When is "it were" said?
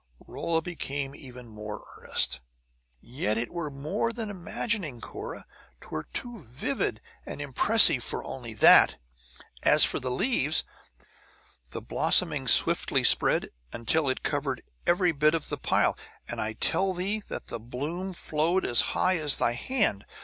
3.37-3.69